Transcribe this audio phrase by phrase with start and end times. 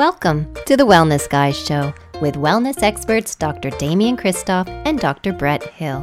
[0.00, 3.68] Welcome to the Wellness Guys Show with wellness experts Dr.
[3.68, 5.34] Damian Kristof and Dr.
[5.34, 6.00] Brett Hill.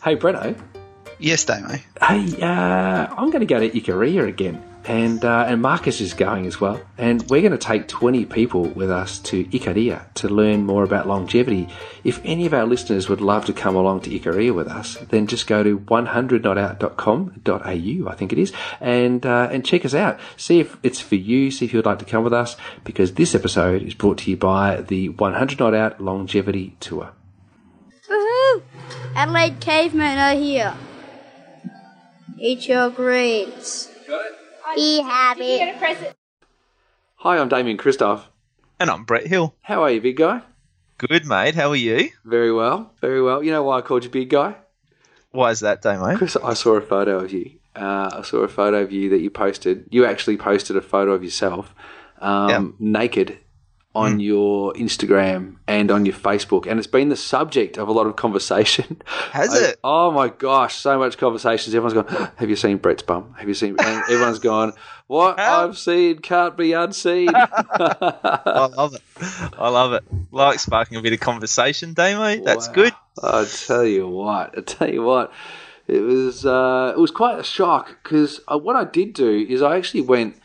[0.00, 0.56] Hey, Bretto.
[1.18, 1.74] Yes, Damo.
[2.00, 6.46] Hey, uh, I'm going to go to Ikaria again, and uh, and Marcus is going
[6.46, 6.80] as well.
[6.96, 11.08] And we're going to take 20 people with us to Ikaria to learn more about
[11.08, 11.68] longevity.
[12.04, 15.26] If any of our listeners would love to come along to Ikaria with us, then
[15.26, 20.20] just go to 100notout.com.au, I think it is, and uh, and check us out.
[20.36, 21.50] See if it's for you.
[21.50, 24.36] See if you'd like to come with us, because this episode is brought to you
[24.36, 27.10] by the 100 Not Out Longevity Tour.
[28.08, 28.62] Woohoo!
[29.16, 30.74] Adelaide cavemen are here.
[32.38, 33.90] Eat your greens.
[34.74, 35.58] Be happy.
[37.16, 38.24] Hi, I'm Damian Kristof.
[38.80, 39.54] And I'm Brett Hill.
[39.62, 40.42] How are you, big guy?
[40.98, 41.54] Good, mate.
[41.54, 42.10] How are you?
[42.24, 43.42] Very well, very well.
[43.42, 44.56] You know why I called you big guy?
[45.30, 46.12] Why is that, Damo?
[46.12, 47.52] Because I saw a photo of you.
[47.74, 49.86] Uh, I saw a photo of you that you posted.
[49.90, 51.74] You actually posted a photo of yourself
[52.18, 53.38] um, naked
[53.96, 58.06] on your Instagram and on your Facebook, and it's been the subject of a lot
[58.06, 59.00] of conversation.
[59.32, 59.78] Has I- it?
[59.82, 61.74] Oh my gosh, so much conversations.
[61.74, 62.30] Everyone's gone.
[62.36, 63.34] Have you seen Brett's bum?
[63.38, 63.76] Have you seen?
[63.86, 64.72] And everyone's gone.
[65.06, 67.30] What I've seen can't be unseen.
[67.34, 69.02] I love it.
[69.58, 70.04] I love it.
[70.32, 72.42] Like sparking a bit of conversation, Damo.
[72.44, 72.74] That's Wow.
[72.74, 72.92] good.
[73.22, 75.32] I tell you what, I tell you what,
[75.86, 79.62] it was uh, it was quite a shock because uh, what I did do is
[79.62, 80.36] I actually went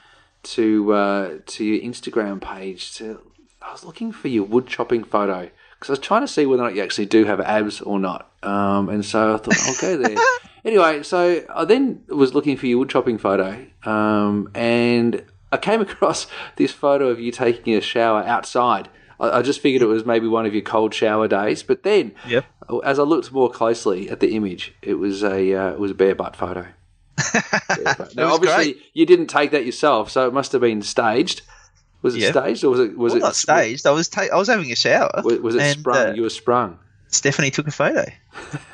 [0.44, 3.20] to uh, to your Instagram page to
[3.62, 6.62] I was looking for your wood chopping photo because I was trying to see whether
[6.64, 9.82] or not you actually do have abs or not, um, and so I thought I'll
[9.82, 10.18] go there.
[10.66, 15.82] anyway, so I then was looking for your wood chopping photo, um, and I came
[15.88, 18.90] across this photo of you taking a shower outside.
[19.20, 22.14] I, I just figured it was maybe one of your cold shower days, but then
[22.28, 22.46] Yep.
[22.84, 25.96] as I looked more closely at the image, it was a uh, it was a
[25.96, 26.68] bare butt photo.
[27.68, 28.16] Bare butt.
[28.16, 28.82] Now, obviously, great.
[28.94, 31.42] you didn't take that yourself, so it must have been staged.
[32.02, 32.32] Was it Yeah.
[32.32, 33.86] staged or was it was Well, it not staged.
[33.86, 35.22] I was ta- I was having a shower.
[35.24, 35.98] Was, was it and, sprung?
[36.10, 36.80] uh, you were sprung.
[37.10, 38.06] Stephanie took a photo.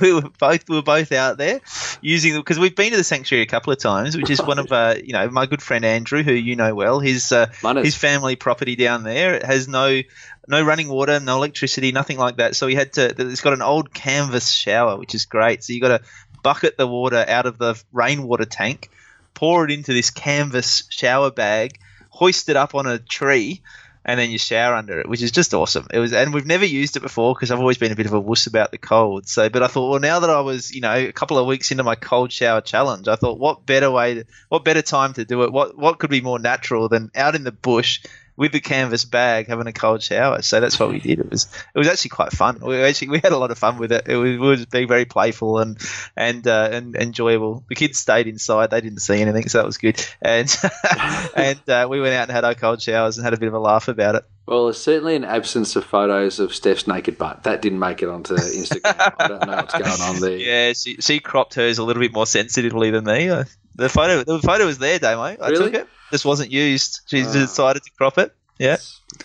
[0.00, 1.60] we were both we were both out there
[2.00, 4.72] using because we've been to the sanctuary a couple of times, which is one of
[4.72, 7.00] uh, you know my good friend Andrew, who you know well.
[7.00, 7.46] His uh,
[7.82, 10.00] his family property down there it has no
[10.46, 12.56] no running water, no electricity, nothing like that.
[12.56, 13.14] So he had to.
[13.18, 15.62] It's got an old canvas shower, which is great.
[15.62, 16.00] So you got to
[16.42, 18.88] bucket the water out of the rainwater tank,
[19.38, 21.78] pour it into this canvas shower bag,
[22.10, 23.62] hoist it up on a tree,
[24.04, 25.86] and then you shower under it, which is just awesome.
[25.92, 28.14] It was, and we've never used it before because I've always been a bit of
[28.14, 29.28] a wuss about the cold.
[29.28, 31.70] So, but I thought, well, now that I was, you know, a couple of weeks
[31.70, 35.24] into my cold shower challenge, I thought, what better way, to, what better time to
[35.24, 35.52] do it?
[35.52, 38.00] What what could be more natural than out in the bush
[38.38, 40.40] with the canvas bag having a cold shower?
[40.40, 41.18] So that's what we did.
[41.18, 42.60] It was it was actually quite fun.
[42.62, 44.08] We actually we had a lot of fun with it.
[44.08, 45.76] It was, were just being very playful and
[46.16, 47.64] and uh, and enjoyable.
[47.68, 50.02] The kids stayed inside; they didn't see anything, so that was good.
[50.22, 50.48] And
[51.36, 53.54] and uh, we went out and had our cold showers and had a bit of
[53.54, 54.24] a laugh about it.
[54.46, 57.42] Well, there's certainly an absence of photos of Steph's naked butt.
[57.42, 59.14] That didn't make it onto Instagram.
[59.18, 60.38] I don't know what's going on there.
[60.38, 63.28] Yeah, she, she cropped hers a little bit more sensitively than me.
[63.28, 65.22] Uh, The photo, the photo was there, Damo.
[65.22, 65.70] I Really?
[65.70, 65.88] took it.
[66.10, 67.00] Just wasn't used.
[67.06, 67.32] She Ah.
[67.32, 68.34] decided to crop it.
[68.58, 68.78] Yeah.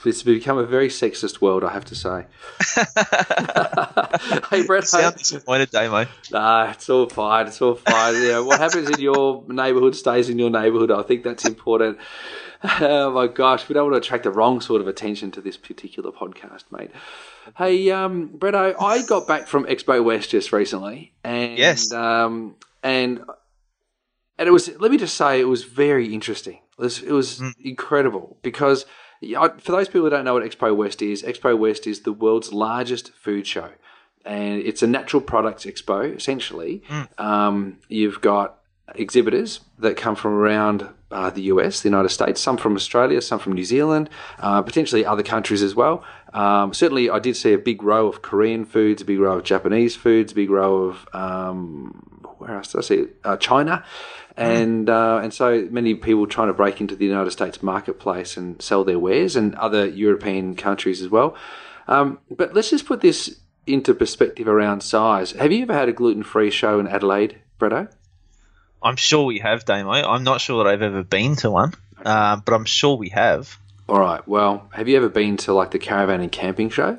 [0.05, 2.25] It's become a very sexist world, I have to say.
[4.51, 4.83] hey, Brett.
[4.83, 6.05] hey- Sound disappointed, Damo.
[6.31, 7.47] Nah, it's all fine.
[7.47, 8.15] It's all fine.
[8.21, 10.91] yeah, what happens in your neighbourhood stays in your neighbourhood.
[10.91, 11.97] I think that's important.
[12.63, 15.57] Oh my gosh, we don't want to attract the wrong sort of attention to this
[15.57, 16.91] particular podcast, mate.
[17.57, 21.91] Hey, um, Bretto, I got back from Expo West just recently, and Yes.
[21.91, 23.21] um, and
[24.37, 24.69] and it was.
[24.79, 26.59] Let me just say, it was very interesting.
[26.77, 28.85] It was, it was incredible because
[29.59, 32.51] for those people who don't know what Expo West is, Expo West is the world's
[32.51, 33.69] largest food show,
[34.25, 36.15] and it's a natural products expo.
[36.15, 36.83] Essentially,
[37.17, 38.59] um, you've got
[38.95, 43.39] exhibitors that come from around uh, the US, the United States, some from Australia, some
[43.39, 44.09] from New Zealand,
[44.39, 46.03] uh, potentially other countries as well.
[46.33, 49.43] Um, certainly, I did see a big row of Korean foods, a big row of
[49.43, 52.12] Japanese foods, a big row of um,
[52.43, 53.05] where else did I see?
[53.23, 53.83] Uh, China,
[54.37, 58.61] and uh, and so many people trying to break into the United States marketplace and
[58.61, 61.35] sell their wares, and other European countries as well.
[61.87, 65.31] Um, but let's just put this into perspective around size.
[65.31, 67.89] Have you ever had a gluten-free show in Adelaide, Bretto?
[68.81, 69.91] I'm sure we have, Damo.
[69.91, 71.73] I'm not sure that I've ever been to one,
[72.03, 73.57] uh, but I'm sure we have.
[73.87, 74.25] All right.
[74.27, 76.97] Well, have you ever been to like the caravan and camping show?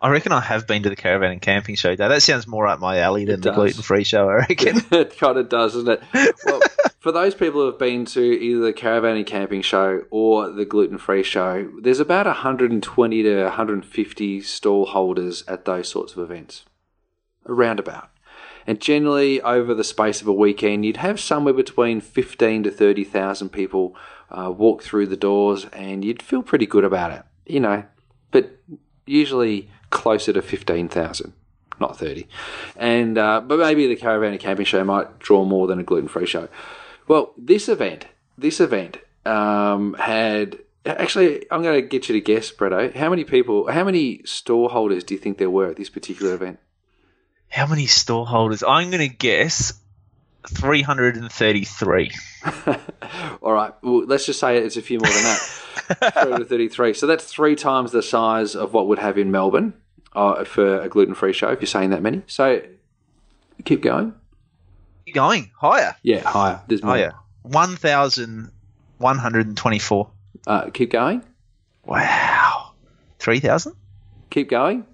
[0.00, 1.94] I reckon I have been to the caravan and camping show.
[1.96, 2.08] Dad.
[2.08, 4.28] That sounds more up my alley than the gluten free show.
[4.28, 4.82] I reckon.
[4.90, 6.34] it kind of does, doesn't it?
[6.44, 6.60] Well,
[7.00, 10.66] for those people who have been to either the caravan and camping show or the
[10.66, 16.64] gluten free show, there's about 120 to 150 stall holders at those sorts of events,
[17.46, 18.10] around about.
[18.66, 23.48] And generally, over the space of a weekend, you'd have somewhere between 15 to 30,000
[23.48, 23.96] people
[24.30, 27.84] uh, walk through the doors, and you'd feel pretty good about it, you know.
[28.30, 28.58] But
[29.06, 31.32] usually closer to 15,000
[31.80, 32.26] not 30.
[32.76, 36.08] And uh, but maybe the caravan and camping show might draw more than a gluten
[36.08, 36.48] free show.
[37.08, 38.06] Well, this event,
[38.36, 41.46] this event um, had actually.
[41.50, 42.94] I'm going to get you to guess, Bretto.
[42.94, 43.70] How many people?
[43.70, 46.58] How many storeholders do you think there were at this particular event?
[47.48, 48.62] How many storeholders?
[48.62, 49.72] I'm going to guess
[50.48, 52.10] 333.
[53.42, 53.72] All right.
[53.82, 55.38] Well, let's just say it's a few more than that.
[56.24, 56.94] 333.
[56.94, 59.74] So that's three times the size of what would have in Melbourne
[60.16, 61.50] uh, for a gluten free show.
[61.50, 62.60] If you're saying that many, so
[63.64, 64.12] keep going.
[65.04, 65.94] Keep going higher.
[66.02, 66.60] Yeah, higher.
[66.66, 66.96] There's more.
[66.96, 67.14] Higher.
[67.42, 70.10] 1,124.
[70.46, 71.22] Uh, keep going.
[71.84, 72.72] Wow.
[73.20, 73.74] 3,000?
[74.30, 74.84] Keep going.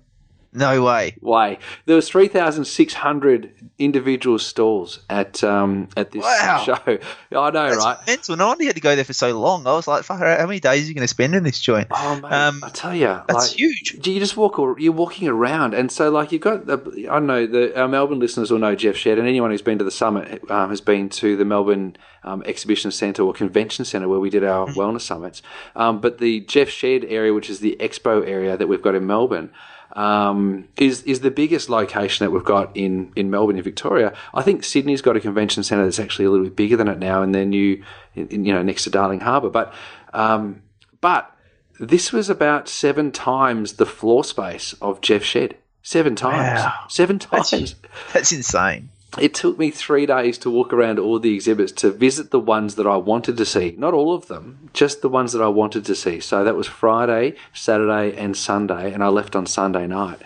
[0.54, 1.16] No way.
[1.22, 1.58] way.
[1.87, 6.62] There was three thousand six hundred individual stalls at um, at this Wow.
[6.66, 6.75] show.
[6.84, 7.96] I know, That's right?
[8.06, 8.37] mental.
[8.37, 9.66] No wonder you had to go there for so long.
[9.66, 11.88] I was like, fuck, how many days are you going to spend in this joint?
[11.90, 14.06] Oh mate, Um, I tell you, That's like, huge.
[14.06, 14.58] you just walk.
[14.78, 16.66] You're walking around, and so like you've got.
[16.66, 19.62] The, I don't know the our Melbourne listeners will know Jeff Shed, and anyone who's
[19.62, 23.87] been to the summit um, has been to the Melbourne um, Exhibition Centre or Convention
[23.87, 25.40] Centre where we did our wellness summits.
[25.75, 29.06] Um, but the Jeff Shed area, which is the expo area that we've got in
[29.06, 29.50] Melbourne.
[29.94, 34.14] Um, is is the biggest location that we've got in, in Melbourne in Victoria.
[34.32, 36.98] I think Sydney's got a convention centre that's actually a little bit bigger than it
[36.98, 37.82] now, and they're new,
[38.14, 39.50] in, you know, next to Darling Harbour.
[39.50, 39.74] But
[40.14, 40.62] um,
[41.02, 41.30] but
[41.78, 45.56] this was about seven times the floor space of Jeff Shed.
[45.82, 46.60] Seven times.
[46.60, 46.84] Wow.
[46.88, 47.74] Seven That's, times.
[48.12, 48.88] that's insane.
[49.18, 52.76] It took me three days to walk around all the exhibits to visit the ones
[52.76, 53.74] that I wanted to see.
[53.76, 56.18] Not all of them, just the ones that I wanted to see.
[56.20, 60.20] So that was Friday, Saturday, and Sunday, and I left on Sunday night.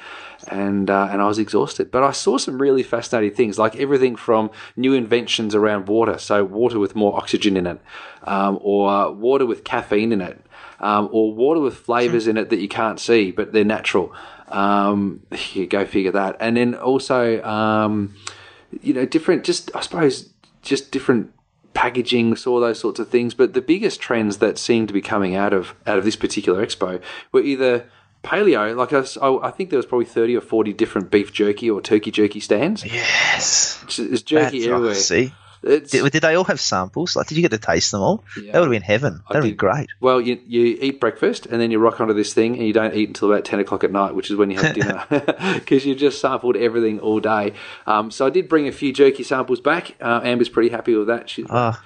[0.49, 4.15] And uh, and I was exhausted, but I saw some really fascinating things, like everything
[4.15, 7.81] from new inventions around water, so water with more oxygen in it,
[8.23, 10.41] um, or uh, water with caffeine in it,
[10.79, 14.15] um, or water with flavors in it that you can't see but they're natural.
[14.47, 15.23] Um,
[15.53, 17.43] you go figure that, and then also.
[17.43, 18.15] Um,
[18.83, 20.33] you know, different, just, I suppose,
[20.63, 21.33] just different
[21.75, 23.35] packaging, saw those sorts of things.
[23.35, 26.65] But the biggest trends that seemed to be coming out of out of this particular
[26.65, 27.01] expo
[27.33, 27.89] were either
[28.25, 32.11] paleo, like I think there was probably 30 or 40 different beef jerky or turkey
[32.11, 32.85] jerky stands.
[32.85, 33.85] Yes.
[33.85, 34.95] It's, jerky That's everywhere.
[34.95, 35.33] See,
[35.67, 37.17] It's, did, did they all have samples?
[37.17, 38.25] Like, did you get to taste them all?
[38.41, 38.53] Yeah.
[38.53, 39.23] That would have been heaven.
[39.31, 39.89] That would be great.
[40.01, 42.95] Well, you, you eat breakfast and then you rock onto this thing and you don't
[42.95, 45.05] eat until about 10 o'clock at night, which is when you have dinner
[45.55, 47.53] because you've just sampled everything all day.
[47.87, 49.97] Um, so I did bring a few jerky samples back.
[50.01, 51.29] Uh, Amber's pretty happy with that.
[51.29, 51.81] She, Oh,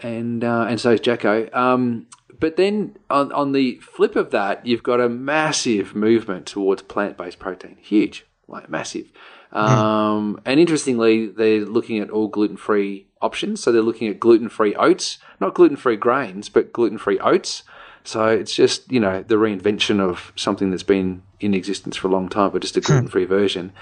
[0.00, 1.48] and uh, and so is Jacko.
[1.52, 2.06] Um,
[2.38, 7.16] but then on, on the flip of that, you've got a massive movement towards plant
[7.16, 7.76] based protein.
[7.80, 9.10] Huge, like massive.
[9.52, 13.62] Um, And interestingly, they're looking at all gluten free options.
[13.62, 17.62] So they're looking at gluten free oats, not gluten free grains, but gluten free oats.
[18.04, 22.10] So it's just you know the reinvention of something that's been in existence for a
[22.10, 23.72] long time, but just a gluten free version.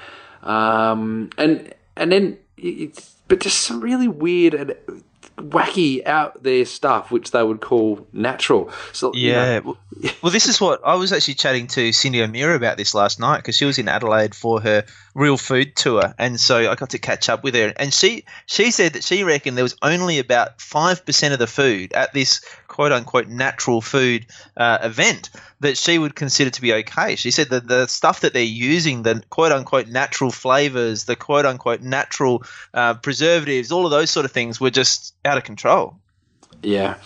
[0.42, 4.74] Um, and and then it's but just some really weird and
[5.36, 8.70] wacky out there stuff which they would call natural.
[8.92, 9.58] So you know, yeah.
[9.60, 9.78] Well,
[10.22, 13.38] Well, this is what I was actually chatting to Cyndi O'Meara about this last night
[13.38, 16.98] because she was in Adelaide for her real food tour, and so I got to
[16.98, 17.72] catch up with her.
[17.76, 21.46] And she she said that she reckoned there was only about five percent of the
[21.46, 24.26] food at this quote unquote natural food
[24.56, 27.16] uh, event that she would consider to be okay.
[27.16, 31.46] She said that the stuff that they're using, the quote unquote natural flavors, the quote
[31.46, 35.96] unquote natural uh, preservatives, all of those sort of things were just out of control.
[36.62, 36.96] Yeah.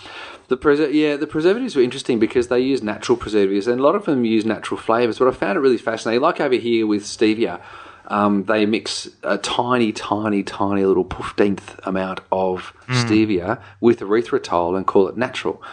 [0.47, 3.95] The preser- yeah, the preservatives were interesting because they use natural preservatives, and a lot
[3.95, 5.17] of them use natural flavors.
[5.19, 6.21] But I found it really fascinating.
[6.21, 7.61] Like over here with stevia,
[8.07, 14.85] um, they mix a tiny, tiny, tiny little fifteenth amount of stevia with erythritol and
[14.85, 15.63] call it natural.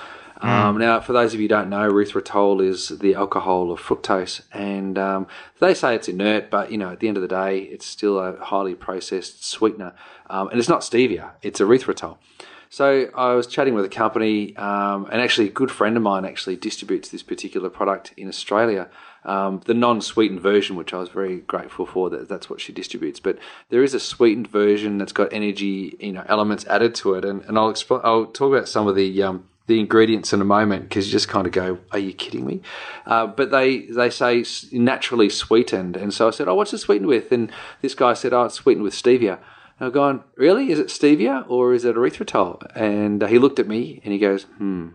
[0.41, 4.43] Um, now, for those of you who don't know, erythritol is the alcohol of fructose,
[4.53, 5.27] and um,
[5.59, 8.19] they say it's inert, but you know, at the end of the day, it's still
[8.19, 9.95] a highly processed sweetener,
[10.31, 12.19] um, and it's not stevia; it's erythritol.
[12.71, 16.25] So I was chatting with a company, um, and actually, a good friend of mine
[16.25, 18.89] actually distributes this particular product in Australia,
[19.25, 22.11] um, the non-sweetened version, which I was very grateful for.
[22.11, 23.19] That that's what she distributes.
[23.19, 23.39] But
[23.71, 27.43] there is a sweetened version that's got energy, you know, elements added to it, and,
[27.47, 28.03] and I'll explain.
[28.05, 31.29] I'll talk about some of the um, the ingredients in a moment because you just
[31.29, 32.63] kind of go, "Are you kidding me?"
[33.07, 37.07] Uh, but they they say naturally sweetened, and so I said, "Oh, what's it sweetened
[37.07, 39.39] with?" And this guy said, "Oh, it's sweetened with stevia."
[39.79, 40.73] And I've gone, "Really?
[40.73, 44.19] Is it stevia or is it erythritol?" And uh, he looked at me and he
[44.19, 44.89] goes, "Hmm,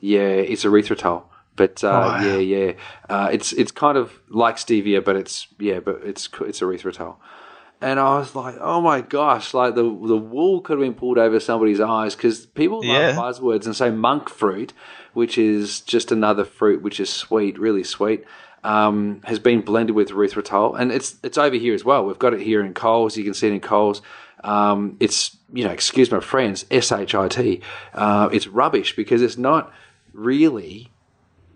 [0.00, 1.24] yeah, it's erythritol."
[1.56, 2.72] But uh, yeah, yeah,
[3.10, 7.16] uh, it's it's kind of like stevia, but it's yeah, but it's it's erythritol.
[7.82, 11.16] And I was like, oh my gosh, like the the wool could have been pulled
[11.18, 13.14] over somebody's eyes because people Yeah.
[13.16, 14.72] love buzzwords and say monk fruit,
[15.14, 18.24] which is just another fruit which is sweet, really sweet,
[18.64, 22.04] um, has been blended with erythritol, and it's it's over here as well.
[22.04, 23.16] We've got it here in Coles.
[23.16, 24.02] You can see it in Coles.
[24.44, 27.60] Um, it's you know, excuse my friends, S H I T.
[27.94, 29.72] Uh, it's rubbish because it's not
[30.12, 30.90] really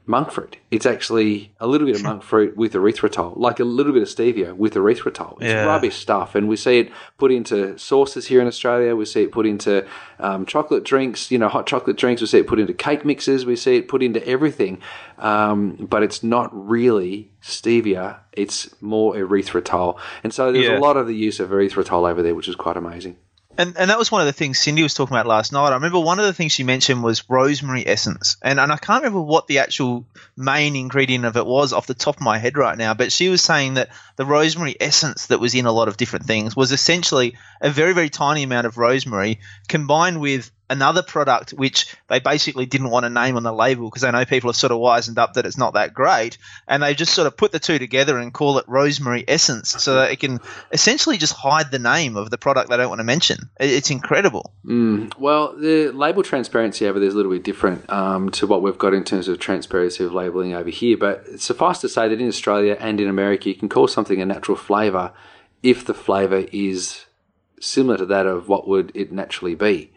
[0.07, 0.59] monk fruit.
[0.71, 4.09] It's actually a little bit of monk fruit with erythritol, like a little bit of
[4.09, 5.37] stevia with erythritol.
[5.41, 5.65] It's Yeah.
[5.65, 8.95] rubbish stuff, and we see it put into sauces here in Australia.
[8.97, 9.85] We see it put into
[10.21, 12.21] um, chocolate drinks, you know, hot chocolate drinks.
[12.21, 13.47] We see it put into cake mixes.
[13.47, 14.79] We see it put into everything,
[15.19, 18.17] um, but it's not really stevia.
[18.33, 20.79] It's more erythritol, and so there's Yeah.
[20.79, 23.17] a lot of the use of erythritol over there, which is quite amazing.
[23.57, 25.71] And, and that was one of the things Cyndi was talking about last night.
[25.71, 28.37] I remember one of the things she mentioned was rosemary essence.
[28.43, 30.07] And, and I can't remember what the actual
[30.37, 33.29] main ingredient of it was off the top of my head right now, but she
[33.29, 36.73] was saying that the rosemary essence that was in a lot of different things was
[36.73, 42.67] essentially a very, very tiny amount of rosemary combined with another product which they basically
[42.67, 45.19] didn't want to name on the label because they know people have sort of wisened
[45.19, 48.19] up that it's not that great and they just sort of put the two together
[48.19, 50.41] and call it rosemary essence so that it can
[50.73, 54.55] essentially just hide the name of the product they don't want to mention it's incredible
[55.19, 58.79] Well, the label transparency over there is a little bit different um, to what we've
[58.79, 60.97] got in terms of transparency of labelling over here.
[60.97, 64.27] But suffice to say that in Australia and in America, you can call something a
[64.27, 65.13] natural flavour
[65.63, 67.07] if the flavour is
[67.61, 69.91] similar to that of what would it naturally be.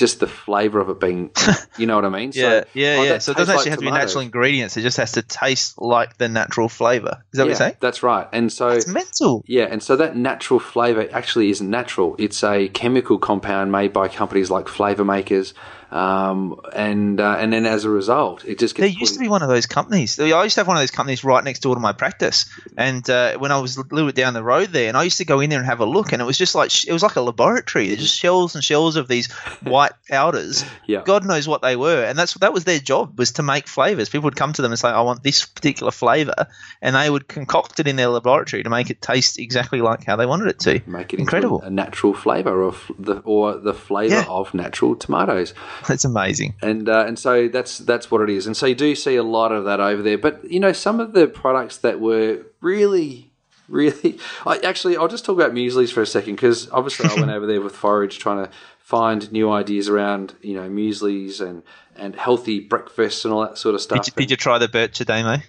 [0.00, 1.30] Just the flavour of it being,
[1.78, 2.32] you know what I mean?
[2.34, 4.76] yeah yeah oh, yeah that so it doesn't actually like have to be natural ingredients
[4.76, 8.02] it just has to taste like the natural flavor is that what you're saying That's
[8.02, 8.26] right.
[8.32, 12.16] And so it's mental Yeah, and so that natural flavour actually isn't natural.
[12.18, 15.52] It's a chemical compound made by companies like Flavour Makers,
[15.90, 19.42] um, and uh, and then as a result, it just There used to be one
[19.42, 20.18] of those companies.
[20.18, 23.08] I used to have one of those companies right next door to my practice, and
[23.10, 25.24] uh, when I was a little bit down the road there, and I used to
[25.24, 27.16] go in there and have a look, and it was just like it was like
[27.16, 27.88] a laboratory.
[27.88, 29.30] There's just shells and shells of these
[29.62, 30.64] white powders.
[30.86, 31.02] Yeah.
[31.04, 34.08] God knows what they were, and that's that was their job was to make flavors.
[34.08, 36.46] People would come to them and say, "I want this particular flavor,"
[36.80, 40.16] and they would concoct it in their laboratory to make it taste exactly like how
[40.16, 40.80] they wanted it to.
[40.86, 41.60] make it incredible.
[41.62, 44.24] a natural flavour of the or the flavour Yeah.
[44.28, 45.54] of natural tomatoes,
[45.88, 46.54] It's amazing.
[46.62, 49.22] and uh, and so that's that's what it is, and so you do see a
[49.22, 50.18] lot of that over there.
[50.18, 53.30] But you know, some of the products that were really
[53.68, 57.30] really I actually I'll just talk about mueslis for a second because obviously I went
[57.36, 61.62] over there with forage trying to find new ideas around you know mueslis and
[61.96, 64.04] and healthy breakfasts and all that sort of stuff.
[64.04, 65.42] Did you, did you try the Bircher Damo?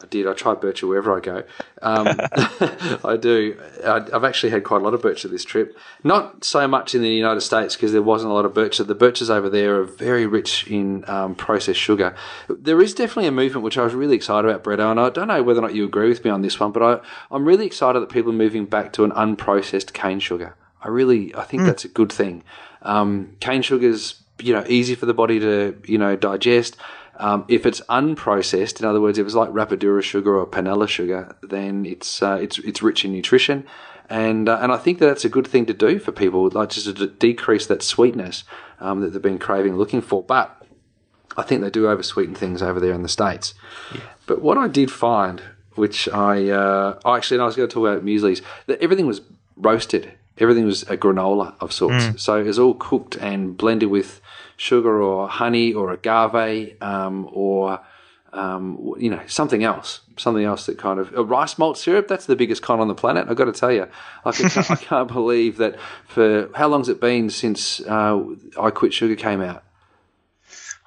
[0.00, 0.28] I did.
[0.28, 1.42] I try Bircher wherever I go.
[1.82, 2.06] Um,
[3.04, 3.60] I do.
[3.84, 5.76] I, I've actually had quite a lot of Bircher this trip.
[6.04, 8.86] Not so much in the United States because there wasn't a lot of Bircher.
[8.86, 12.14] The Birchers over there are very rich in um, processed sugar.
[12.48, 14.78] There is definitely a movement which I was really excited about, Brett.
[14.78, 16.82] And I don't know whether or not you agree with me on this one, but
[16.82, 20.54] I, I'm really excited that people are moving back to an unprocessed cane sugar.
[20.80, 22.44] I really, I think that's a good thing.
[22.82, 26.76] Um, cane sugar's you know easy for the body to you know digest.
[27.20, 31.36] Um, if it's unprocessed, in other words, if it's like Rapadura sugar or Panela sugar,
[31.42, 33.66] then it's uh, it's it's rich in nutrition,
[34.08, 36.70] and uh, and I think that that's a good thing to do for people, like
[36.70, 38.44] just to d- decrease that sweetness
[38.80, 40.22] um, that they've been craving, looking for.
[40.22, 40.62] But
[41.36, 43.54] I think they do oversweeten things over there in the states.
[44.26, 45.42] But what I did find,
[45.74, 49.06] which I uh, oh, actually, and I was going to talk about muesli's, that everything
[49.06, 49.22] was
[49.56, 50.12] roasted.
[50.38, 52.04] Everything was a granola of sorts.
[52.22, 54.20] So it was all cooked and blended with
[54.58, 57.80] sugar or honey or agave um, or
[58.34, 62.08] um, you know something else, something else that kind of a rice malt syrup.
[62.08, 63.26] That's the biggest con on the planet.
[63.28, 63.88] I've got to tell you,
[64.24, 65.78] I, can, I can't believe that.
[66.06, 68.22] For how long's it been since uh,
[68.60, 69.64] I Quit Sugar came out?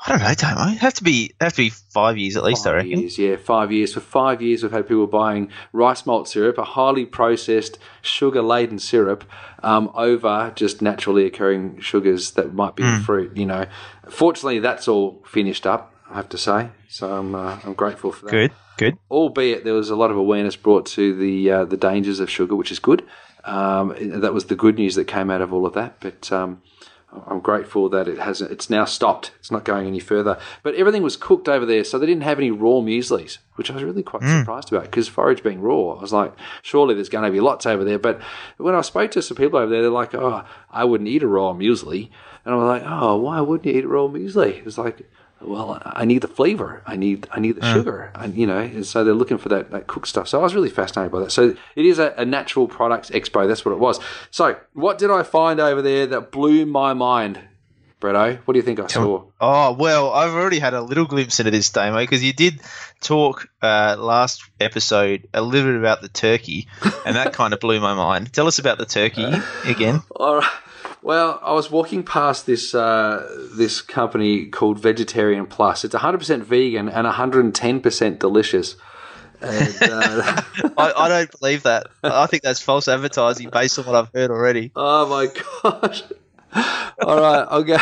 [0.04, 0.70] I don't know, don't I?
[0.72, 3.02] Have to be have to be five years at least, I reckon.
[3.02, 3.94] years, yeah, five years.
[3.94, 8.80] For five years, we've had people buying rice malt syrup, a highly processed, sugar laden
[8.80, 9.24] syrup,
[9.62, 13.38] um, over just naturally occurring sugars that might be in fruit.
[13.38, 13.68] You know,
[14.10, 15.94] fortunately, that's all finished up.
[16.10, 18.32] I have to say, so I'm uh, I'm grateful for that.
[18.32, 18.98] Good, good.
[19.12, 22.56] Albeit there was a lot of awareness brought to the uh, the dangers of sugar,
[22.56, 23.06] which is good.
[23.44, 26.00] Um, that was the good news that came out of all of that.
[26.00, 26.62] But um,
[27.28, 28.52] I'm grateful that it hasn't.
[28.52, 29.32] It's now stopped.
[29.40, 30.40] It's not going any further.
[30.64, 33.74] But everything was cooked over there, so they didn't have any raw mueslis, which I
[33.74, 34.40] was really quite hmm.
[34.40, 34.84] surprised about.
[34.84, 38.00] Because forage being raw, I was like, surely there's going to be lots over there.
[38.00, 38.22] But
[38.58, 41.28] when I spoke to some people over there, they're like, oh, I wouldn't eat a
[41.28, 42.10] raw muesli,
[42.46, 44.66] and I was like, oh, why wouldn't you eat a raw muesli?
[44.66, 45.10] It's like.
[45.44, 46.82] Well, I need the flavor.
[46.86, 48.12] I need I need the sugar.
[48.16, 50.28] And you know, and so they're looking for that, that cooked stuff.
[50.28, 51.32] So I was really fascinated by that.
[51.32, 53.48] So it is a, a natural products expo.
[53.48, 54.00] That's what it was.
[54.30, 57.40] So what did I find over there that blew my mind,
[58.00, 58.38] Bretto?
[58.46, 59.24] What do you think I saw?
[59.40, 62.62] Oh well, I've already had a little glimpse into this, Damo, because you did
[63.00, 66.68] talk uh, last episode a little bit about the turkey,
[67.06, 68.32] and that kind of blew my mind.
[68.32, 69.26] Tell us about the turkey
[69.66, 70.02] again.
[70.16, 70.50] All right.
[71.04, 75.84] Well, I was walking past this uh, this company called Vegetarian Plus.
[75.84, 78.76] It's 100% vegan and 110% delicious.
[79.42, 80.42] And, uh,
[80.78, 81.88] I, I don't believe that.
[82.04, 84.72] I think that's false advertising based on what I've heard already.
[84.76, 85.28] Oh my
[85.64, 86.04] gosh.
[86.54, 87.78] All right, I'll go,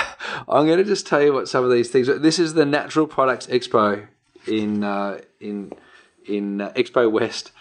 [0.48, 2.08] I'm going to just tell you what some of these things.
[2.08, 4.08] This is the Natural Products Expo
[4.48, 5.74] in uh, in
[6.26, 7.52] in uh, Expo West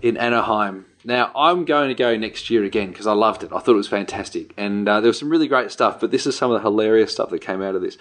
[0.00, 0.86] in Anaheim.
[1.06, 3.52] Now I'm going to go next year again because I loved it.
[3.52, 6.00] I thought it was fantastic, and uh, there was some really great stuff.
[6.00, 7.96] But this is some of the hilarious stuff that came out of this.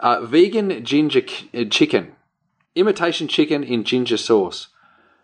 [0.00, 1.22] Uh, vegan ginger
[1.54, 2.12] uh, chicken,
[2.74, 4.68] imitation chicken in ginger sauce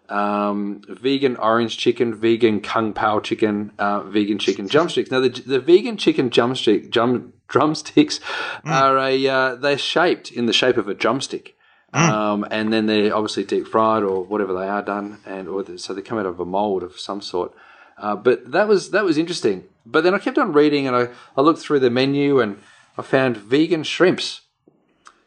[0.08, 5.10] um, vegan orange chicken, vegan kung pao chicken, uh, vegan chicken drumsticks.
[5.10, 8.20] Now the, the vegan chicken drumstick drum, drumsticks
[8.64, 11.55] are a uh, they're shaped in the shape of a drumstick.
[11.92, 15.78] Um, and then they're obviously deep fried or whatever they are done, and or the,
[15.78, 17.54] so they come out of a mold of some sort.
[17.96, 19.64] Uh, but that was that was interesting.
[19.86, 22.58] But then I kept on reading, and I, I looked through the menu, and
[22.98, 24.42] I found vegan shrimps,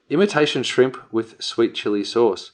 [0.10, 2.52] imitation shrimp with sweet chili sauce.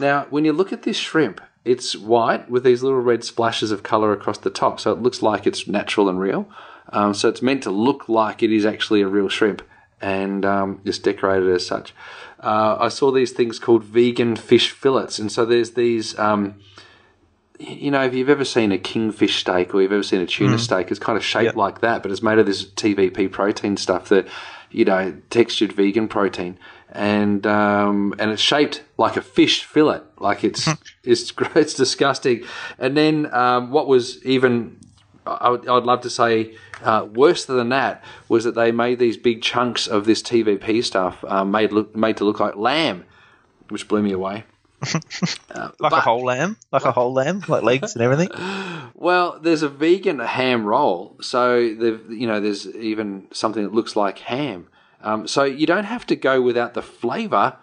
[0.00, 3.84] Now, when you look at this shrimp, it's white with these little red splashes of
[3.84, 6.48] color across the top, so it looks like it's natural and real.
[6.88, 9.62] Um, so it's meant to look like it is actually a real shrimp,
[10.00, 11.94] and um, it's decorated as such.
[12.42, 16.18] Uh, I saw these things called vegan fish fillets, and so there's these.
[16.18, 16.56] Um,
[17.58, 20.58] you know, if you've ever seen a kingfish steak or you've ever seen a tuna
[20.58, 21.56] steak, it's kind of shaped Yep.
[21.56, 24.26] like that, but it's made of this TVP protein stuff that,
[24.72, 26.58] you know, textured vegan protein,
[26.90, 30.68] and um, and it's shaped like a fish fillet, like it's
[31.04, 32.42] it's it's disgusting.
[32.78, 34.78] And then um, what was even
[35.26, 39.16] I would, I'd love to say uh, worse than that was that they made these
[39.16, 43.04] big chunks of this TVP stuff um, made look made to look like lamb,
[43.68, 44.44] which blew me away.
[45.54, 48.30] Uh, Like a whole lamb, like a whole lamb, like legs and everything.
[48.94, 54.18] Well, there's a vegan ham roll, so you know there's even something that looks like
[54.20, 54.68] ham.
[55.02, 57.56] Um, so you don't have to go without the flavour.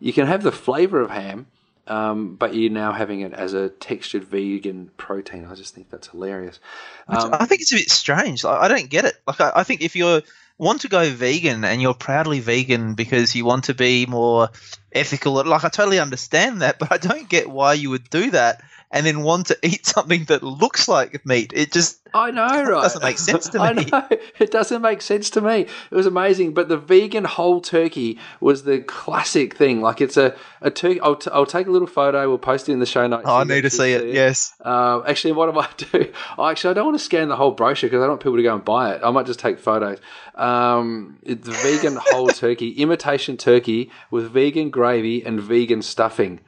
[0.00, 1.46] You can have the flavour of ham,
[1.86, 5.46] um, but you're now having it as a textured vegan protein.
[5.46, 6.60] I just think that's hilarious.
[7.08, 8.44] Um, I think it's a bit strange.
[8.44, 9.14] I don't get it.
[9.26, 10.22] Like I, I think if you
[10.58, 14.50] want to go vegan and you're proudly vegan because you want to be more
[14.92, 18.62] ethical, like I totally understand that, but I don't get why you would do that
[18.92, 21.52] and then want to eat something that looks like meat.
[21.54, 22.82] It just I know, right?
[22.82, 23.64] doesn't make sense to me.
[23.64, 25.60] I know it doesn't make sense to me.
[25.90, 29.80] It was amazing, but the vegan whole turkey was the classic thing.
[29.80, 31.00] Like it's a a turkey.
[31.00, 32.28] I'll, t- I'll take a little photo.
[32.28, 33.24] We'll post it in the show notes.
[33.26, 34.14] Oh, I need to see it.
[34.14, 34.52] Yes.
[34.60, 37.36] Um, actually, what am I might do, I actually I don't want to scan the
[37.36, 39.00] whole brochure because I don't want people to go and buy it.
[39.02, 39.98] I might just take photos.
[40.34, 46.40] Um, it's vegan whole turkey, imitation turkey with vegan gravy and vegan stuffing.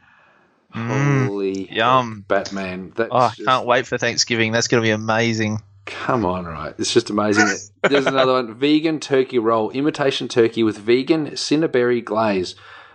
[0.75, 1.75] Holy Mm.
[1.75, 2.25] yum.
[2.27, 2.93] Batman!
[2.97, 4.53] That's Oh, I just- can't wait for Thanksgiving.
[4.53, 5.61] That's going to be amazing.
[5.87, 6.75] Come on, right?
[6.79, 7.47] It's just amazing.
[7.83, 12.55] There's another one: vegan turkey roll, imitation turkey with vegan cinnaberry glaze.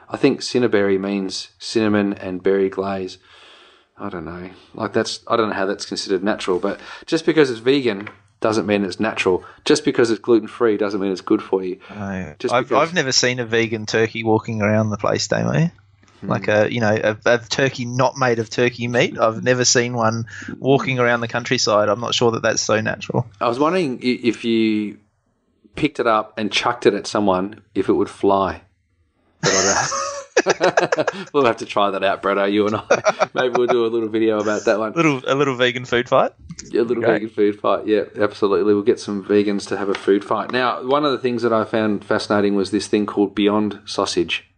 [0.09, 3.19] I think cinnaberry means cinnamon and berry glaze.
[3.97, 4.49] I don't know.
[4.73, 8.09] Like that's I don't know how that's considered natural, but just because it's vegan
[8.41, 9.43] doesn't mean it's natural.
[9.65, 11.77] Just because it's gluten free doesn't mean it's good for you.
[11.93, 12.33] No.
[12.39, 15.69] Just I've, because- I've never seen a vegan turkey walking around the place, Damo.
[16.21, 19.17] Like a you know a, a turkey not made of turkey meat.
[19.17, 20.25] I've never seen one
[20.57, 21.89] walking around the countryside.
[21.89, 23.27] I'm not sure that that's so natural.
[23.39, 24.97] I was wondering if you
[25.75, 28.61] picked it up and chucked it at someone, if it would fly.
[29.41, 30.09] But I
[31.33, 33.29] we'll have to try that out, Bretto, you and I.
[33.33, 34.93] Maybe we'll do a little video about that one.
[34.93, 36.31] Little a little vegan food fight.
[36.73, 37.13] A little Great.
[37.13, 37.87] vegan food fight.
[37.87, 38.73] Yeah, absolutely.
[38.73, 40.51] We'll get some vegans to have a food fight.
[40.51, 44.48] Now, one of the things that I found fascinating was this thing called Beyond Sausage.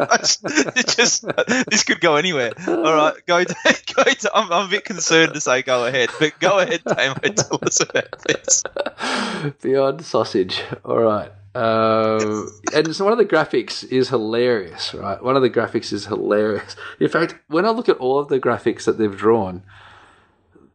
[0.00, 1.24] It just
[1.68, 2.52] this could go anywhere.
[2.68, 3.54] All right, go to,
[3.94, 4.30] go to.
[4.34, 7.14] I'm, I'm a bit concerned to say go ahead, but go ahead, Damo.
[7.36, 8.62] Tell us about this.
[9.60, 10.62] Beyond Sausage.
[10.84, 11.32] All right.
[11.54, 15.20] Um, and so one of the graphics is hilarious, right?
[15.22, 16.76] One of the graphics is hilarious.
[17.00, 19.64] In fact, when I look at all of the graphics that they've drawn,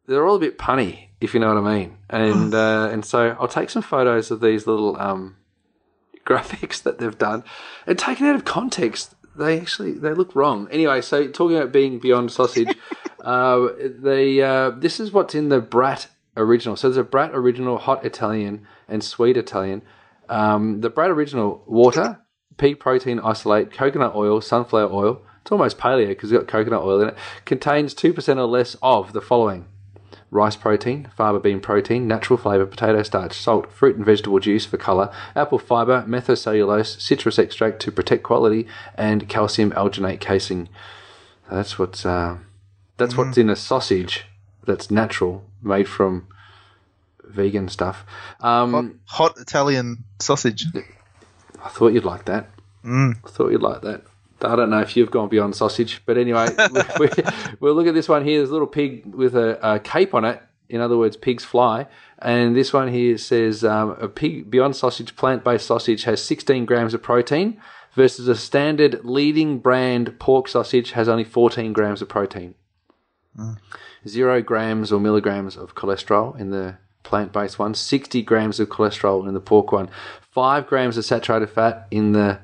[0.08, 1.98] they're all a bit punny, if you know what I mean.
[2.10, 5.38] And uh, and so I'll take some photos of these little um,
[6.26, 7.44] graphics that they've done,
[7.86, 10.68] and taken out of context, they actually they look wrong.
[10.72, 12.76] Anyway, so talking about being beyond sausage,
[13.24, 16.08] uh, the uh, this is what's in the Brat
[16.38, 16.76] original.
[16.76, 19.82] So there's a Brat original, hot Italian, and sweet Italian.
[20.30, 22.20] Um, the Brat original water,
[22.58, 25.22] pea protein isolate, coconut oil, sunflower oil.
[25.42, 27.18] It's almost paleo because it's got coconut oil in it.
[27.46, 29.68] Contains two percent or less of the following:
[30.34, 34.78] rice protein, fava bean protein, natural flavour, potato starch, salt, fruit and vegetable juice for
[34.78, 40.67] colour, apple fibre, methylcellulose, citrus extract to protect quality, and calcium alginate casing.
[41.52, 42.38] That's what's uh,
[42.98, 44.26] that's what's in a sausage
[44.65, 46.28] that's natural, made from
[47.24, 48.06] vegan stuff.
[48.41, 50.65] Um, Hot Italian sausage.
[51.63, 52.50] I thought you'd like that.
[52.84, 53.15] Mm.
[53.24, 54.04] I thought you'd like that.
[54.44, 56.48] I don't know if you've gone beyond sausage, but anyway,
[57.00, 57.10] we,
[57.60, 58.40] we'll look at this one here.
[58.40, 60.42] There's a little pig with a, a cape on it.
[60.70, 61.88] In other words, pigs fly.
[62.20, 66.94] And this one here says um, a pig beyond sausage, plant-based sausage has 16 grams
[66.94, 67.62] of protein
[67.94, 72.56] versus a standard leading brand pork sausage has only 14 grams of protein.
[74.08, 77.74] Zero grams or milligrams of cholesterol in the plant-based one.
[77.74, 79.90] 60 grams of cholesterol in the pork one.
[80.22, 82.40] Five grams of saturated fat in the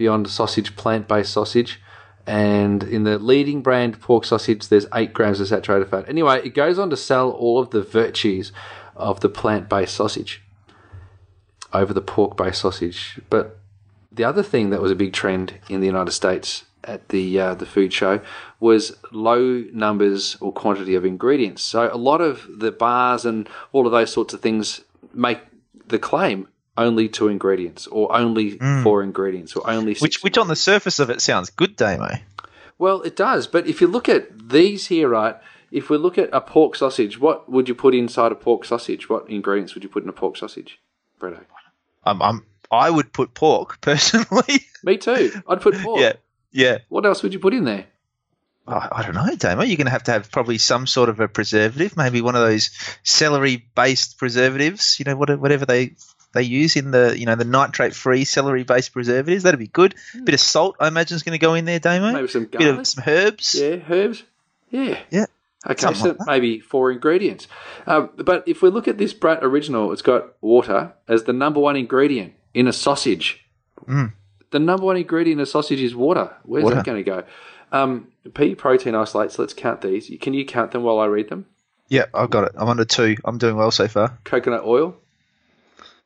[0.00, 1.78] Beyond Sausage plant-based sausage,
[2.26, 6.08] and in the leading brand pork sausage, there's eight grams of saturated fat.
[6.08, 8.50] Anyway, it goes on to sell all of the virtues
[8.96, 10.40] of the plant-based sausage
[11.74, 13.20] over the pork-based sausage.
[13.28, 13.58] But
[14.10, 17.54] the other thing that was a big trend in the United States at the uh,
[17.54, 18.22] the food show
[18.58, 21.62] was low numbers or quantity of ingredients.
[21.62, 24.80] So a lot of the bars and all of those sorts of things
[25.12, 25.40] make
[25.86, 26.48] the claim
[26.80, 28.82] only two ingredients or only mm.
[28.82, 32.16] four ingredients or only six Which which on the surface of it sounds good, Damo.
[32.78, 35.36] well, it does, but if you look at these here, right?
[35.70, 39.08] If we look at a pork sausage, what would you put inside a pork sausage?
[39.08, 40.80] What ingredients would you put in a pork sausage,
[41.20, 41.44] Bretto?
[42.02, 44.64] I'm, I'm I would put pork personally.
[44.82, 45.42] Me too.
[45.46, 46.00] I'd put pork.
[46.00, 46.14] yeah,
[46.50, 46.78] yeah.
[46.88, 47.86] What else would you put in there?
[48.66, 49.62] I, I don't know, Damo.
[49.62, 52.42] You're going to have to have probably some sort of a preservative, maybe one of
[52.42, 52.70] those
[53.02, 54.98] celery-based preservatives.
[54.98, 55.96] You know, whatever they
[56.32, 59.42] they use in the you know the nitrate-free celery-based preservatives.
[59.42, 59.94] That'd be good.
[60.24, 62.12] Bit of salt, I imagine, is going to go in there, Damo.
[62.12, 62.78] Maybe some Bit garlic.
[62.80, 63.54] of some herbs.
[63.54, 64.22] Yeah, herbs.
[64.70, 64.98] Yeah.
[65.10, 65.26] Yeah.
[65.68, 67.46] Okay, so like maybe four ingredients.
[67.86, 71.60] Um, but if we look at this Brat original, it's got water as the number
[71.60, 73.44] one ingredient in a sausage.
[73.86, 74.12] Mm.
[74.52, 76.34] The number one ingredient in a sausage is water.
[76.44, 76.76] Where's Water.
[76.76, 77.24] that going to go?
[77.72, 79.38] Um, pea protein isolates.
[79.38, 80.10] Let's count these.
[80.20, 81.46] Can you count them while I read them?
[81.88, 82.52] Yeah, I've got it.
[82.56, 83.16] I'm under two.
[83.24, 84.18] I'm doing well so far.
[84.24, 84.96] Coconut oil,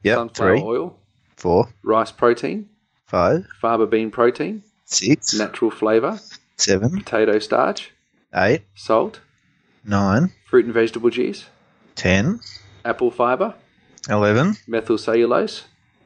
[0.04, 0.98] Yep, sunflower three, oil,
[1.36, 2.68] four, rice protein,
[3.06, 6.20] five, fava bean protein, six, natural flavour,
[6.58, 7.90] seven, potato starch,
[8.34, 9.20] eight, salt,
[9.82, 11.46] nine, fruit and vegetable juice,
[11.94, 12.38] ten,
[12.84, 13.54] apple fibre,
[14.10, 15.64] eleven, methyl cellulose,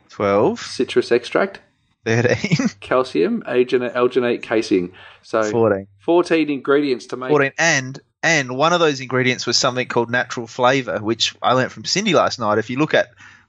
[0.08, 1.58] twelve, citrus extract,
[2.04, 4.92] thirteen, calcium, alginate, alginate casing.
[5.22, 5.88] So fourteen.
[6.08, 7.30] 14 ingredients to make.
[7.30, 11.70] 14 and and one of those ingredients was something called natural flavor which i learnt
[11.70, 13.08] from cyndi last night if you look at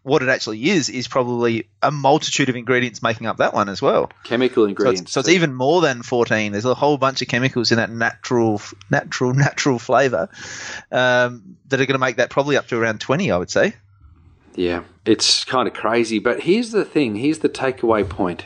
[0.10, 3.82] what it actually is is probably a multitude of ingredients making up that one as
[3.82, 5.02] well chemical so ingredients.
[5.02, 7.90] it's, so it's even more than 14 there's a whole bunch of chemicals in that
[7.90, 10.28] natural natural natural flavor
[10.92, 13.74] um, that are going to make that probably up to around 20 i would say
[14.56, 16.20] Yeah, it's kind of crazy.
[16.20, 18.46] But here's the thing here's the takeaway point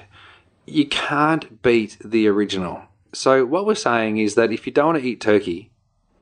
[0.66, 2.84] you can't beat the original.
[3.14, 5.72] So, what we're saying is that if you don't want to eat turkey,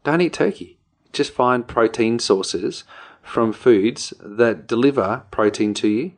[0.03, 0.77] don't eat turkey.
[1.13, 2.83] Just find protein sources
[3.21, 6.11] from foods that deliver protein to you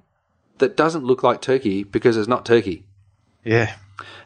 [0.60, 2.86] that doesn't look like turkey because it's not turkey.
[3.44, 3.76] yeah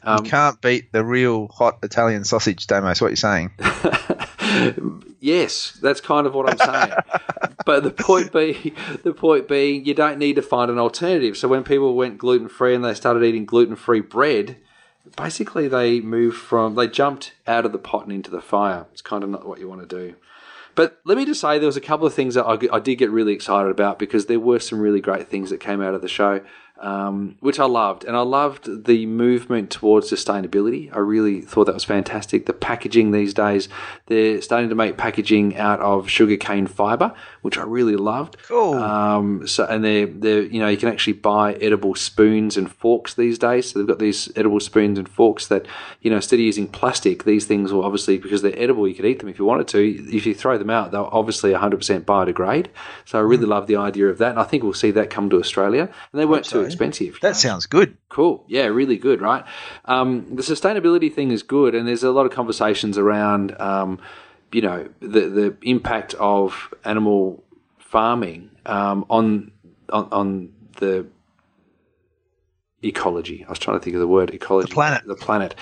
[0.04, 2.88] Um, you can't beat the real hot Italian sausage, Damo.
[2.88, 3.52] That's what you're saying.
[5.20, 6.98] yes, that's kind of what I'm saying.
[7.66, 11.36] but the point being, the point being, you don't need to find an alternative.
[11.38, 14.58] So when people went gluten free and they started eating gluten free bread,
[15.16, 18.86] basically they moved from they jumped out of the pot and into the fire.
[18.92, 20.16] It's kind of not what you want to do.
[20.78, 22.98] But let me just say, there was a couple of things that I, I did
[22.98, 26.04] get really excited about because there were some really great things that came out of
[26.04, 26.42] the show
[26.80, 28.04] um, which I loved.
[28.04, 30.96] And I loved the movement towards sustainability.
[30.96, 32.46] I really thought that was fantastic.
[32.46, 33.68] The packaging these days,
[34.08, 38.38] they're starting to make packaging out of sugarcane fiber, which I really loved.
[38.44, 38.76] Cool.
[38.76, 43.16] Um, so, and they're, they're, you know, you can actually buy edible spoons and forks
[43.16, 43.72] these days.
[43.72, 45.66] So they've got these edible spoons and forks that,
[46.02, 49.06] you know, instead of using plastic, these things will obviously, because they're edible, you could
[49.06, 50.16] eat them if you wanted to.
[50.16, 52.68] If you throw them out, they'll obviously 100% biodegrade.
[53.06, 53.50] So I really mm.
[53.50, 54.32] love the idea of that.
[54.32, 55.90] And I think we'll see that come to Australia.
[56.12, 57.20] And they weren't too expensive.
[57.22, 57.98] That sounds good.
[58.10, 58.44] Cool.
[58.48, 59.44] Yeah, really good, right?
[59.86, 64.00] Um, the sustainability thing is good, and there's a lot of conversations around, um,
[64.52, 67.44] you know, the the impact of animal
[67.78, 69.52] farming um, on,
[69.90, 71.08] on on the
[72.84, 73.44] ecology.
[73.46, 74.70] I was trying to think of the word ecology.
[74.70, 75.04] The planet.
[75.06, 75.56] The planet.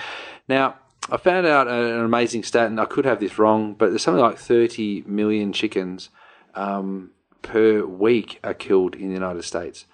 [0.48, 0.76] Now,
[1.10, 4.22] I found out an amazing stat, and I could have this wrong, but there's something
[4.22, 6.10] like 30 million chickens
[6.54, 7.10] um,
[7.42, 9.86] per week are killed in the United States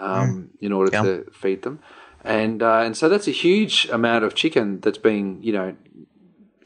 [0.00, 0.64] um, mm.
[0.64, 1.02] in order yeah.
[1.02, 1.80] to feed them,
[2.24, 5.76] and uh, and so that's a huge amount of chicken that's being you know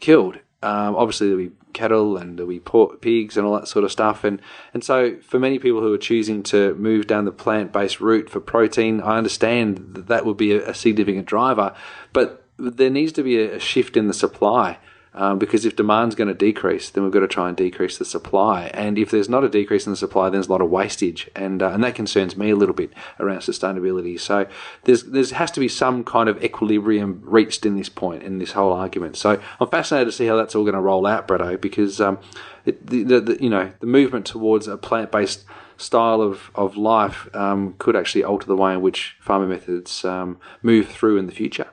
[0.00, 0.38] killed.
[0.62, 3.92] Um, obviously, there'll be cattle and there'll be pork, pigs and all that sort of
[3.92, 4.24] stuff.
[4.24, 4.40] And,
[4.72, 8.30] and so, for many people who are choosing to move down the plant based route
[8.30, 11.74] for protein, I understand that that would be a, a significant driver.
[12.14, 14.78] But there needs to be a, a shift in the supply
[15.14, 18.04] um, because if demand's going to decrease, then we've got to try and decrease the
[18.04, 18.70] supply.
[18.74, 21.30] And if there's not a decrease in the supply, then there's a lot of wastage,
[21.36, 24.18] and uh, and that concerns me a little bit around sustainability.
[24.18, 24.46] So
[24.84, 28.52] there's there has to be some kind of equilibrium reached in this point in this
[28.52, 29.16] whole argument.
[29.16, 32.18] So I'm fascinated to see how that's all going to roll out, Bretto, because um,
[32.64, 35.44] it, the, the, the, you know the movement towards a plant based
[35.76, 40.38] style of, of life um, could actually alter the way in which farming methods um,
[40.62, 41.66] move through in the future.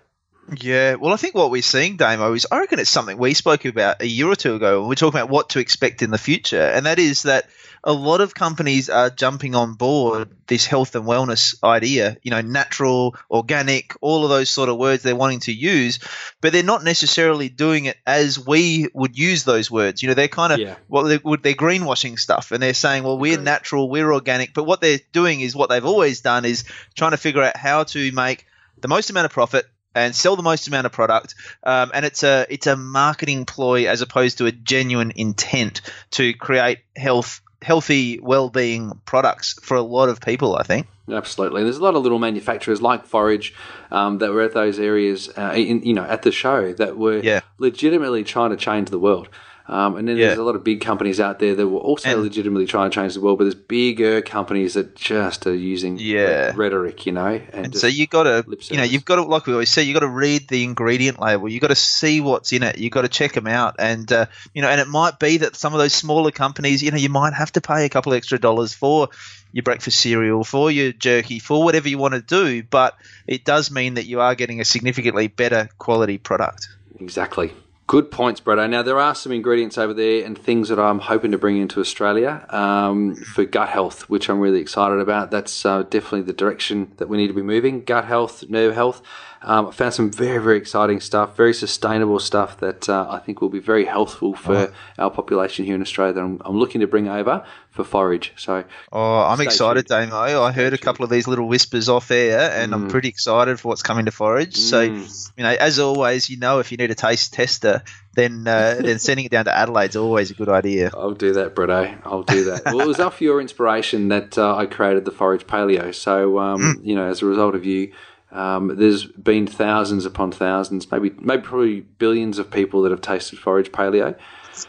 [0.60, 3.66] Yeah, well, I think what we're seeing, Damo, is I reckon it's something we spoke
[3.66, 6.12] about a year or two ago when we are talking about what to expect in
[6.12, 7.48] the future, and that is that
[7.84, 12.42] a lot of companies are jumping on board this health and wellness idea, you know,
[12.42, 16.00] natural, organic, all of those sort of words they're wanting to use,
[16.42, 20.04] but they're not necessarily doing it as we would use those words.
[20.04, 20.76] You know, they're kind of, yeah.
[20.90, 24.82] well, they're, they're greenwashing stuff and they're saying, well, we're natural, we're organic, but what
[24.82, 28.46] they're doing is what they've always done is trying to figure out how to make
[28.80, 31.36] the most amount of profit and sell the most amount of product.
[31.64, 36.34] Um, and it's a it's a marketing ploy as opposed to a genuine intent to
[36.34, 41.84] create health healthy well-being products for a lot of people i think absolutely there's a
[41.84, 43.54] lot of little manufacturers like forage
[43.92, 47.20] um, that were at those areas uh, in, you know at the show that were
[47.20, 47.42] yeah.
[47.60, 49.30] legitimately trying to change the world
[49.72, 50.28] um, and then yeah.
[50.28, 52.94] there's a lot of big companies out there that were also and, legitimately trying to
[52.94, 56.52] change the world, but there's bigger companies that just are using yeah.
[56.54, 57.42] rhetoric, you know.
[57.54, 59.84] And, and so you got to, you know, you've got to, like we always say,
[59.84, 61.48] you got to read the ingredient label.
[61.48, 62.80] You got to see what's in it.
[62.80, 65.56] You got to check them out, and uh, you know, and it might be that
[65.56, 68.38] some of those smaller companies, you know, you might have to pay a couple extra
[68.38, 69.08] dollars for
[69.54, 73.72] your breakfast cereal, for your jerky, for whatever you want to do, but it does
[73.72, 76.68] mean that you are getting a significantly better quality product.
[77.00, 77.54] Exactly.
[77.92, 78.70] Good points, Bretto.
[78.70, 81.82] Now, there are some ingredients over there and things that I'm hoping to bring into
[81.82, 85.30] Australia um, for gut health, which I'm really excited about.
[85.30, 89.02] That's uh, definitely the direction that we need to be moving gut health, nerve health.
[89.44, 93.42] Um, I found some very, very exciting stuff, very sustainable stuff that uh, I think
[93.42, 94.74] will be very healthful for oh.
[95.00, 98.34] our population here in Australia that I'm, I'm, looking to bring over for forage.
[98.38, 100.12] So, oh, I'm excited, tuned.
[100.12, 100.44] Damo.
[100.44, 102.76] I heard a couple of these little whispers off air, and mm.
[102.76, 104.54] I'm pretty excited for what's coming to forage.
[104.54, 104.58] Mm.
[104.58, 107.82] So, you know, as always, you know, if you need a taste tester,
[108.14, 110.92] then uh, then sending it down to Adelaide's always a good idea.
[110.94, 112.00] I'll do that, Bretto.
[112.06, 112.66] I'll do that.
[112.66, 115.96] well, it was off your inspiration that uh, I created the forage paleo.
[115.96, 116.86] So, um, mm.
[116.86, 117.92] you know, as a result of you
[118.32, 123.39] um, there's been thousands upon thousands, maybe maybe probably billions of people that have tasted
[123.39, 124.17] forage paleo.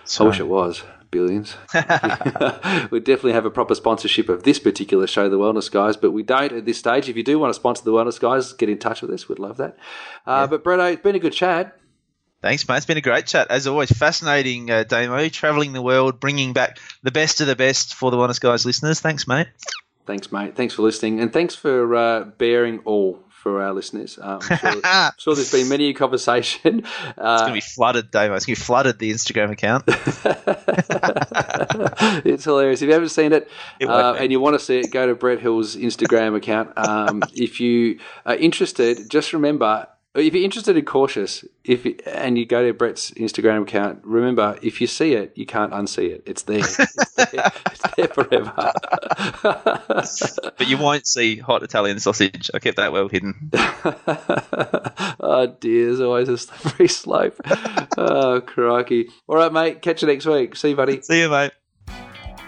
[0.05, 1.57] So, I wish it was billions.
[2.91, 6.25] we definitely have a proper sponsorship of this particular show, The Wellness Guys, but we
[6.25, 7.09] don't at this stage.
[7.09, 9.29] If you do want to sponsor The Wellness Guys, get in touch with us.
[9.29, 9.77] We'd love that.
[10.27, 10.47] Uh, yeah.
[10.47, 11.79] But Bretto, it's been a good chat.
[12.41, 12.79] Thanks, mate.
[12.79, 13.53] It's been a great chat.
[13.53, 17.95] As always, fascinating, uh, Damo, traveling the world, bringing back the best of the best
[17.95, 18.99] for the Wellness Guys listeners.
[18.99, 19.47] Thanks, mate.
[20.07, 20.57] Thanks, mate.
[20.57, 21.21] Thanks for listening.
[21.21, 24.21] And thanks for uh, bearing all for our listeners.
[24.23, 26.87] Um, I'm, sure, I'm, sure, there's been many a conversation.
[26.87, 28.31] Uh, it's going to be flooded, Dave.
[28.31, 29.83] It's going to be flooded, the Instagram account.
[32.25, 32.83] it's hilarious.
[32.83, 33.51] If you haven't seen it,
[33.81, 36.71] it uh, and you want to see it, go to Brett Hill's Instagram account.
[36.77, 42.37] Um, if you are interested, just remember If you're interested in cautious, if you, and
[42.37, 46.23] you go to Brett's Instagram account, remember if you see it, you can't unsee it.
[46.27, 46.59] It's there.
[46.63, 48.73] It's there, it's there forever.
[50.59, 52.51] But you won't see hot Italian sausage.
[52.53, 53.51] I kept that well hidden.
[55.21, 57.41] oh dear, there's always a slippery slope.
[57.97, 59.09] oh crikey!
[59.29, 59.83] All right, mate.
[59.83, 60.57] Catch you next week.
[60.57, 61.01] See you, buddy.
[61.01, 61.53] See you, mate.